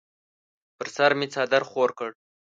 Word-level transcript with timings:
پر 0.77 0.87
سر 0.95 1.11
مې 1.19 1.27
څادر 1.33 1.61
خور 1.69 1.89
کړ. 1.99 2.09